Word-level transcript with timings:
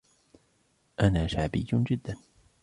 أنا 0.99 1.27
شعبي 1.27 1.59
جداً. 1.63 2.17